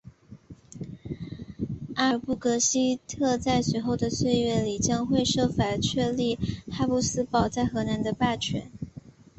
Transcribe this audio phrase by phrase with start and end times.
[1.93, 6.39] 阿尔布雷希特在随后的岁月里将会设法确立
[6.71, 8.71] 哈布斯堡在荷兰的霸权。